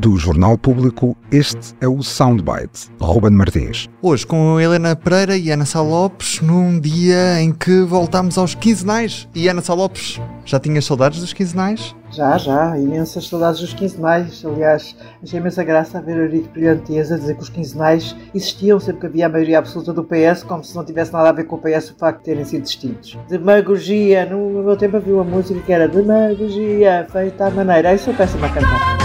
[0.00, 2.88] Do Jornal Público, este é o Soundbite.
[2.98, 3.86] Ruben Martins.
[4.00, 9.28] Hoje com Helena Pereira e Ana Sá Lopes, num dia em que voltamos aos quinzenais.
[9.34, 11.94] E Ana Sá Lopes, já tinhas saudades dos quinzenais?
[12.12, 14.42] Já, já, imensas saudades dos quinzenais.
[14.42, 18.80] Aliás, achei imensa graça a ver o Eurico Brilhantes a dizer que os quinzenais existiam
[18.80, 21.44] sempre que havia a maioria absoluta do PS, como se não tivesse nada a ver
[21.44, 23.18] com o PS o facto de terem sido distintos.
[23.28, 27.94] Demagogia, no meu tempo havia uma música que era Demagogia, feita à maneira.
[27.94, 28.99] Isso eu peço-me a cantar.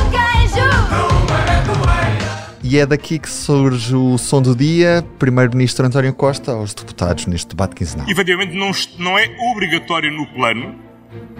[2.67, 7.49] E é daqui que surge o som do dia, Primeiro-Ministro António Costa aos deputados neste
[7.49, 8.09] debate quinzenal.
[8.09, 10.73] Efetivamente não, não é obrigatório no plano,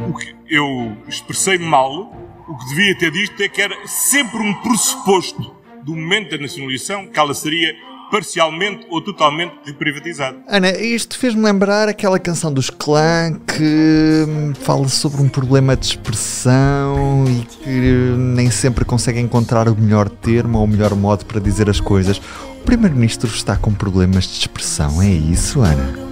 [0.08, 2.16] o que eu expressei mal,
[2.48, 5.52] o que devia ter dito é que era sempre um pressuposto
[5.84, 7.76] do momento da nacionalização que ela seria
[8.12, 10.38] parcialmente ou totalmente privatizada.
[10.48, 15.86] Ana, isto fez-me lembrar aquela canção dos Clã que hum, fala sobre um problema de
[15.86, 21.40] expressão e que nem sempre consegue encontrar o melhor termo ou o melhor modo para
[21.40, 22.18] dizer as coisas.
[22.18, 26.06] O Primeiro-Ministro está com problemas de expressão, é isso, Ana?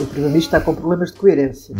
[0.00, 1.74] O Primeiro-Ministro está com problemas de coerência.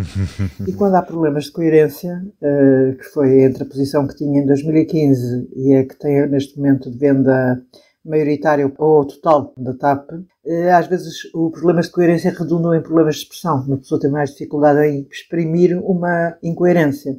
[0.66, 4.46] e quando há problemas de coerência, uh, que foi entre a posição que tinha em
[4.46, 7.60] 2015 e a que tem neste momento de venda
[8.04, 10.10] maioritário ou total da TAP,
[10.46, 13.64] eh, às vezes os problemas de coerência redundam em problemas de expressão.
[13.66, 17.16] Uma pessoa tem mais dificuldade em exprimir uma incoerência.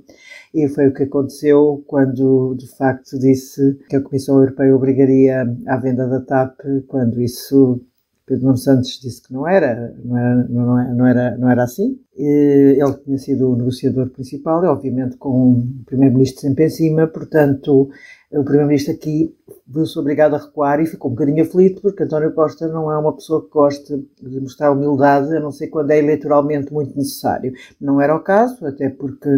[0.54, 5.78] E foi o que aconteceu quando, de facto, disse que a Comissão Europeia obrigaria à
[5.78, 7.82] venda da TAP, quando isso
[8.26, 12.00] Pedro Nuno Santos disse que não era, não era, não não era, não era assim.
[12.16, 17.90] Ele tinha sido o negociador principal, obviamente com o Primeiro-Ministro sempre em cima, portanto,
[18.32, 19.36] o Primeiro-Ministro aqui
[19.68, 23.14] viu-se obrigado a recuar e ficou um bocadinho aflito, porque António Costa não é uma
[23.14, 27.54] pessoa que gosta de mostrar humildade, a não ser quando é eleitoralmente muito necessário.
[27.80, 29.30] Não era o caso, até porque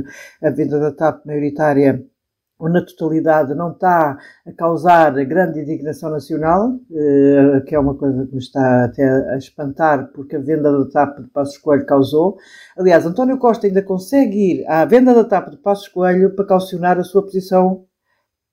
[0.42, 2.06] a venda da TAP maioritária
[2.60, 8.26] ou na totalidade não está a causar grande indignação nacional, eh, que é uma coisa
[8.26, 12.38] que me está até a espantar, porque a venda da TAP de Passos Coelho causou.
[12.78, 16.98] Aliás, António Costa ainda consegue ir à venda da TAP de Passos Coelho para calcionar
[16.98, 17.86] a sua posição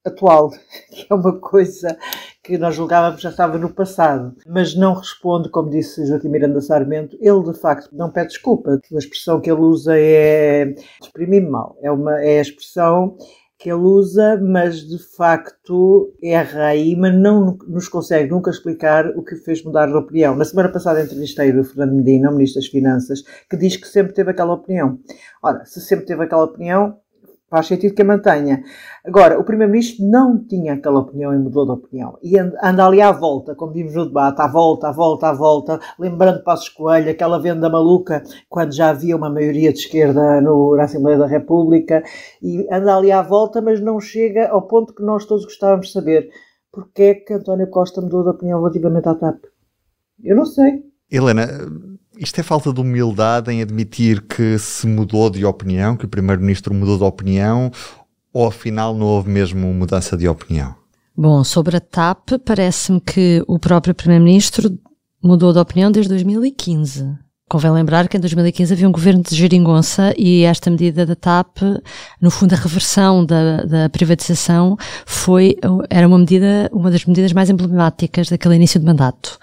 [0.04, 0.50] atual,
[0.93, 1.97] que é uma coisa
[2.43, 7.16] que nós julgávamos já estava no passado, mas não responde, como disse Joaquim Miranda Sarmento,
[7.20, 11.91] ele de facto não pede desculpa, a expressão que ele usa é exprimir mal, é,
[11.91, 13.16] uma, é a expressão
[13.59, 19.22] que ele usa, mas de facto erra aí, mas não nos consegue nunca explicar o
[19.22, 20.34] que fez mudar de opinião.
[20.34, 24.12] Na semana passada entrevistei o Fernando Medina, o Ministro das Finanças, que diz que sempre
[24.12, 24.98] teve aquela opinião.
[25.43, 26.98] Ora, se sempre teve aquela opinião,
[27.54, 28.65] faz sentido que a mantenha.
[29.04, 32.19] Agora, o Primeiro-Ministro não tinha aquela opinião e mudou de opinião.
[32.20, 35.81] E anda ali à volta, como vimos no debate, à volta, à volta, à volta,
[35.97, 40.82] lembrando Passos Coelho, aquela venda maluca, quando já havia uma maioria de esquerda no, na
[40.82, 42.03] Assembleia da República,
[42.43, 45.93] e anda ali à volta, mas não chega ao ponto que nós todos gostávamos de
[45.93, 46.28] saber.
[46.72, 49.44] Porquê é que António Costa mudou de opinião relativamente à TAP?
[50.25, 50.82] Eu não sei.
[51.09, 51.47] Helena,
[52.19, 56.75] isto é falta de humildade em admitir que se mudou de opinião, que o Primeiro-Ministro
[56.75, 57.70] mudou de opinião,
[58.32, 60.75] ou afinal não houve mesmo mudança de opinião?
[61.16, 64.76] Bom, sobre a TAP, parece-me que o próprio Primeiro-Ministro
[65.22, 67.25] mudou de opinião desde 2015.
[67.48, 71.58] Convém lembrar que em 2015 havia um governo de geringonça e esta medida da TAP,
[72.20, 75.56] no fundo a reversão da, da privatização, foi,
[75.91, 79.38] era uma medida, uma das medidas mais emblemáticas daquele início de mandato.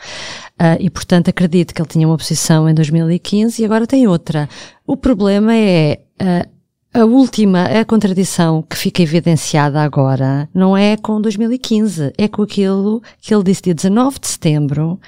[0.62, 4.48] Uh, e, portanto, acredito que ele tinha uma posição em 2015 e agora tem outra.
[4.86, 6.48] O problema é uh,
[6.94, 13.02] a última, a contradição que fica evidenciada agora não é com 2015, é com aquilo
[13.20, 15.00] que ele disse dia 19 de setembro,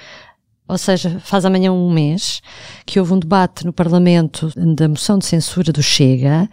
[0.66, 2.40] ou seja, faz amanhã um mês,
[2.86, 6.48] que houve um debate no Parlamento da moção de censura do Chega,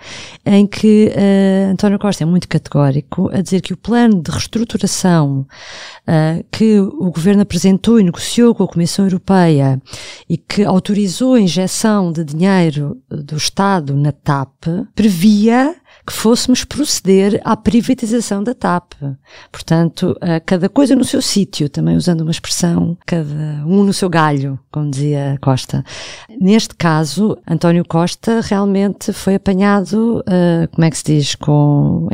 [0.46, 5.48] em que uh, António Costa é muito categórico a dizer que o plano de reestruturação
[6.08, 9.82] uh, que o Governo apresentou e negociou com a Comissão Europeia
[10.28, 15.74] e que autorizou a injeção de dinheiro do Estado na TAP previa
[16.06, 18.94] que fôssemos proceder à privatização da TAP.
[19.52, 24.60] Portanto, cada coisa no seu sítio, também usando uma expressão, cada um no seu galho,
[24.72, 25.84] como dizia Costa.
[26.40, 32.08] Neste caso, António Costa realmente foi apanhado, uh, como é que se diz, com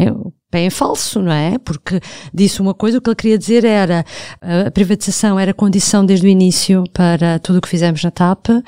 [0.50, 1.58] pé em falso, não é?
[1.58, 2.00] Porque
[2.34, 4.06] disse uma coisa, o que ele queria dizer era
[4.42, 8.64] a privatização era condição desde o início para tudo o que fizemos na TAP uh,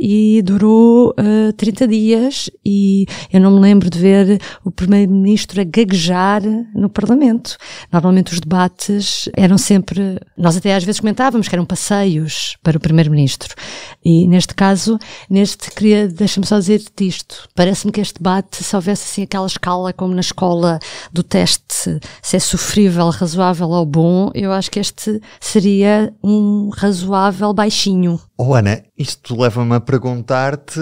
[0.00, 5.64] e durou uh, 30 dias e eu não me lembro de ver o primeiro-ministro a
[5.64, 6.42] gaguejar
[6.74, 7.58] no Parlamento.
[7.92, 12.80] Normalmente os debates eram sempre, nós até às vezes comentávamos que eram passeios para o
[12.80, 13.54] primeiro-ministro
[14.02, 14.98] e neste caso,
[15.28, 19.92] neste queria, deixa-me só dizer isto, parece-me que este debate se houvesse assim aquela escala
[19.92, 20.77] como na escola
[21.12, 27.52] do teste se é sofrível, razoável ou bom, eu acho que este seria um razoável
[27.52, 28.20] baixinho.
[28.36, 30.80] Oh Ana, isto leva-me a perguntar-te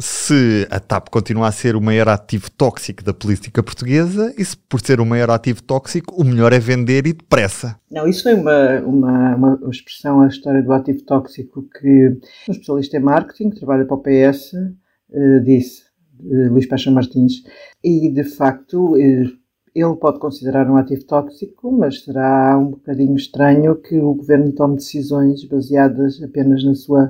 [0.00, 4.56] se a TAP continua a ser o maior ativo tóxico da política portuguesa e se
[4.56, 7.76] por ser o maior ativo tóxico o melhor é vender e depressa.
[7.90, 12.08] Não, isso foi uma, uma, uma expressão, a história do ativo tóxico que
[12.48, 15.89] um especialista em marketing que trabalha para o PS uh, disse,
[16.22, 17.42] Luís Paixão Martins,
[17.82, 19.40] e de facto uh,
[19.74, 24.76] ele pode considerar um ativo tóxico, mas será um bocadinho estranho que o governo tome
[24.76, 27.04] decisões baseadas apenas na sua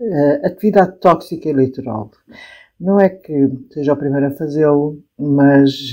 [0.00, 2.10] uh, atividade tóxica eleitoral.
[2.78, 5.92] Não é que seja o primeiro a fazê-lo, mas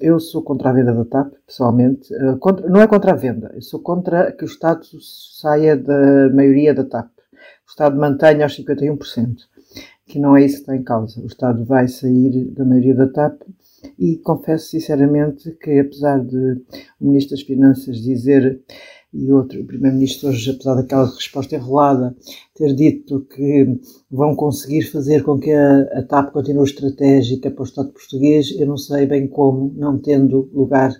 [0.00, 2.12] eu sou contra a venda da TAP, pessoalmente.
[2.12, 4.84] Uh, contra, não é contra a venda, eu sou contra que o Estado
[5.40, 7.08] saia da maioria da TAP.
[7.66, 9.36] O Estado mantenha aos 51%,
[10.06, 11.20] que não é isso que está em causa.
[11.20, 13.42] O Estado vai sair da maioria da TAP
[13.98, 16.62] e confesso sinceramente que, apesar de
[17.00, 18.60] o Ministro das Finanças dizer
[19.14, 22.16] e outro, o Primeiro-Ministro hoje, apesar daquela resposta enrolada,
[22.52, 23.78] ter dito que
[24.10, 28.66] vão conseguir fazer com que a, a TAP continue estratégica para o Estado português, eu
[28.66, 30.92] não sei bem como, não tendo lugar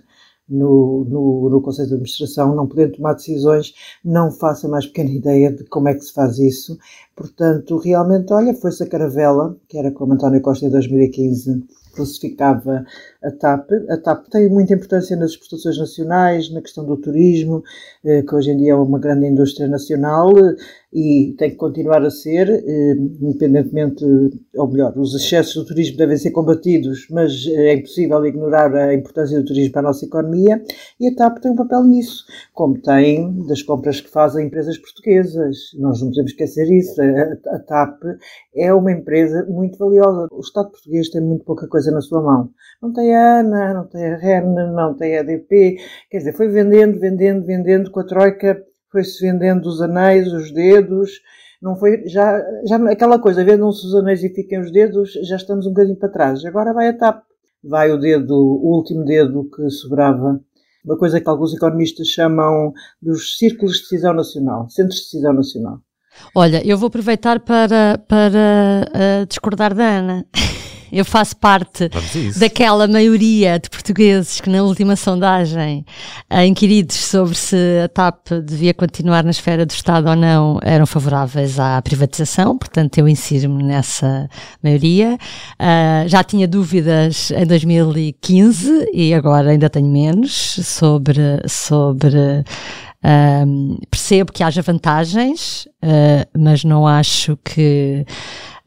[0.47, 5.51] no, no, no Conselho de Administração, não podendo tomar decisões, não faça mais pequena ideia
[5.51, 6.77] de como é que se faz isso.
[7.15, 11.63] Portanto, realmente, olha, foi-se a caravela, que era como António Costa em 2015
[11.95, 12.85] classificava
[13.25, 13.71] a TAP.
[13.89, 17.63] A TAP tem muita importância nas exportações nacionais, na questão do turismo,
[18.03, 20.55] eh, que hoje em dia é uma grande indústria nacional eh,
[20.93, 24.05] e tem que continuar a ser, eh, independentemente,
[24.55, 29.39] ou melhor, os excessos do turismo devem ser combatidos, mas é impossível ignorar a importância
[29.39, 30.61] do turismo para a nossa economia
[30.99, 35.57] e a TAP tem um papel nisso, como tem das compras que fazem empresas portuguesas.
[35.79, 37.01] Nós não podemos esquecer isso.
[37.01, 38.03] A, a TAP
[38.55, 40.27] é uma empresa muito valiosa.
[40.31, 42.49] O Estado português tem muito pouca coisa na sua mão.
[42.81, 45.77] Não tem a ANA, não tem a REN, não tem a ADP.
[46.09, 51.11] Quer dizer, foi vendendo, vendendo, vendendo com a Troika, foi-se vendendo os anéis, os dedos.
[51.61, 55.65] Não foi, já, já aquela coisa, vendam-se os anéis e fiquem os dedos, já estamos
[55.65, 56.45] um bocadinho para trás.
[56.45, 57.23] Agora vai a TAP.
[57.63, 60.39] Vai o dedo, o último dedo que sobrava
[60.85, 62.71] uma coisa que alguns economistas chamam
[63.01, 65.79] dos círculos de decisão nacional, centros de decisão nacional.
[66.33, 70.25] Olha, eu vou aproveitar para, para uh, discordar da Ana.
[70.91, 71.89] Eu faço parte
[72.37, 75.85] daquela maioria de portugueses que na última sondagem,
[76.45, 81.59] inquiridos sobre se a TAP devia continuar na esfera do Estado ou não, eram favoráveis
[81.59, 84.29] à privatização, portanto eu insiro-me nessa
[84.63, 85.17] maioria.
[85.59, 92.43] Uh, já tinha dúvidas em 2015 e agora ainda tenho menos sobre, sobre
[93.47, 98.05] um, percebo que haja vantagens, uh, mas não acho que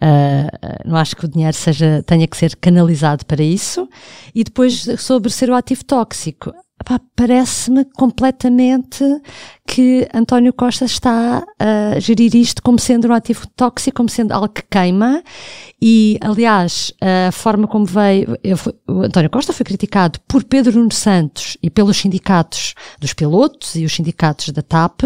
[0.03, 3.89] uh, não acho que o dinheiro seja, tenha que ser canalizado para isso.
[4.35, 6.53] E depois sobre ser o ativo tóxico.
[7.15, 9.05] Parece-me completamente
[9.67, 14.49] que António Costa está a gerir isto como sendo um ativo tóxico, como sendo algo
[14.49, 15.23] que queima.
[15.81, 18.57] E, aliás, a forma como veio, eu,
[18.89, 23.85] o António Costa foi criticado por Pedro Nuno Santos e pelos sindicatos dos pilotos e
[23.85, 25.03] os sindicatos da TAP,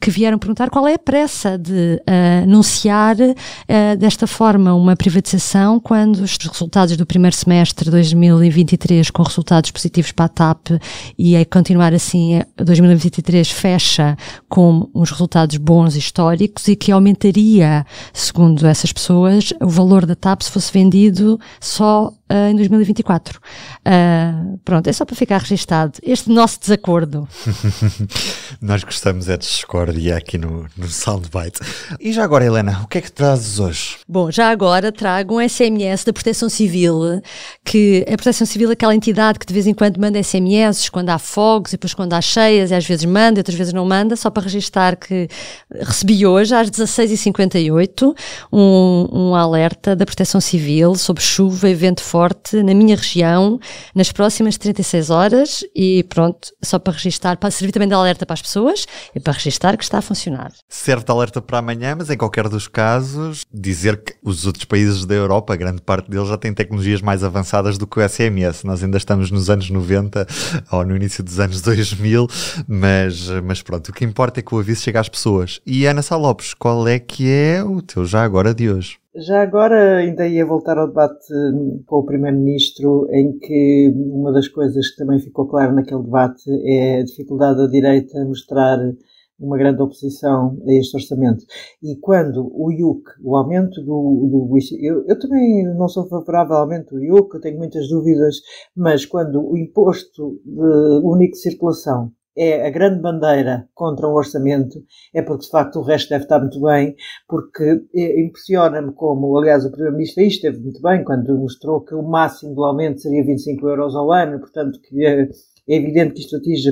[0.00, 2.02] que vieram perguntar qual é a pressa de
[2.42, 3.16] anunciar
[3.98, 10.10] desta forma uma privatização quando os resultados do primeiro semestre de 2023 com resultados positivos
[10.10, 10.68] para a TAP
[11.18, 14.16] e a continuar assim 2023 fecha
[14.48, 20.42] com uns resultados bons históricos e que aumentaria, segundo essas pessoas, o valor da TAP
[20.42, 23.38] se fosse vendido só uh, em 2024.
[23.38, 23.40] Uh,
[23.84, 27.26] ah, pronto, é só para ficar registado este nosso desacordo.
[28.60, 31.60] Nós gostamos é de discórdia aqui no, no Soundbite.
[32.00, 33.96] E já agora, Helena, o que é que trazes hoje?
[34.08, 37.22] Bom, já agora trago um SMS da Proteção Civil,
[37.64, 41.10] que a Proteção Civil é aquela entidade que de vez em quando manda SMS quando
[41.10, 44.16] há fogos e depois quando há cheias, e às vezes manda, outras vezes não manda,
[44.16, 45.28] só para registar que
[45.72, 48.14] recebi hoje, às 16h58,
[48.52, 53.60] um, um alerta da Proteção Civil sobre chuva e vento forte forte na minha região
[53.94, 58.34] nas próximas 36 horas e pronto, só para registar, para servir também de alerta para
[58.34, 60.50] as pessoas e para registar que está a funcionar.
[60.68, 65.06] Serve de alerta para amanhã, mas em qualquer dos casos, dizer que os outros países
[65.06, 68.64] da Europa, grande parte deles já têm tecnologias mais avançadas do que o SMS.
[68.64, 70.26] Nós ainda estamos nos anos 90
[70.72, 72.26] ou no início dos anos 2000,
[72.66, 75.60] mas, mas pronto, o que importa é que o aviso chegue às pessoas.
[75.64, 78.98] E Ana Salopes, qual é que é o teu já agora de hoje?
[79.16, 81.32] Já agora ainda ia voltar ao debate
[81.86, 87.00] com o Primeiro-Ministro, em que uma das coisas que também ficou claro naquele debate é
[87.00, 88.78] a dificuldade da direita mostrar
[89.40, 91.44] uma grande oposição a este orçamento.
[91.82, 94.48] E quando o IUC, o aumento do.
[94.50, 98.36] do eu, eu, também não sou favorável ao aumento do IUC, tenho muitas dúvidas,
[98.76, 105.20] mas quando o imposto de única circulação é a grande bandeira contra o orçamento, é
[105.20, 106.94] porque de facto o resto deve estar muito bem,
[107.28, 112.02] porque é, impressiona-me como, aliás, o Primeiro-Ministro aí esteve muito bem quando mostrou que o
[112.02, 116.36] máximo do aumento seria 25 euros ao ano, portanto que é, é evidente que isto
[116.36, 116.70] atinge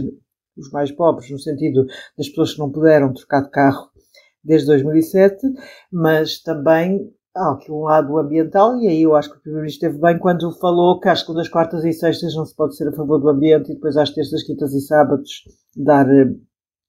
[0.56, 1.84] os mais pobres, no sentido
[2.16, 3.90] das pessoas que não puderam trocar de carro
[4.42, 5.36] desde 2007,
[5.92, 10.02] mas também há aqui um lado ambiental, e aí eu acho que o Primeiro-Ministro esteve
[10.02, 13.18] bem quando falou que às segundas, quartas e sextas não se pode ser a favor
[13.18, 15.44] do ambiente e depois às terças, quintas e sábados
[15.76, 16.34] dar eh,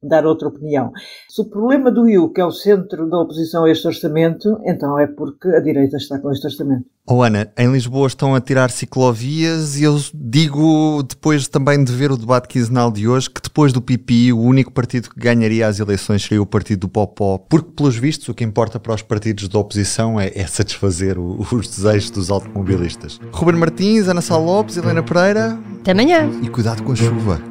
[0.01, 0.91] dar outra opinião.
[1.29, 4.97] Se o problema do IU, que é o centro da oposição a este orçamento, então
[4.97, 6.85] é porque a direita está com este orçamento.
[7.09, 12.11] Oh Ana, em Lisboa estão a tirar ciclovias e eu digo, depois também de ver
[12.11, 15.79] o debate quinzenal de hoje, que depois do PPI o único partido que ganharia as
[15.79, 19.47] eleições seria o partido do Popó, porque pelos vistos o que importa para os partidos
[19.47, 23.19] da oposição é, é satisfazer o, os desejos dos automobilistas.
[23.31, 25.57] Ruben Martins, Ana Sá Lopes, Helena Pereira...
[25.79, 26.29] Até amanhã!
[26.43, 27.41] E cuidado com a chuva!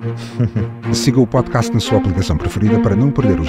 [0.92, 3.48] Siga o podcast na sua aplicação preferida para não perder os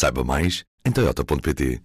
[0.00, 1.82] Saiba mais em toyota.pt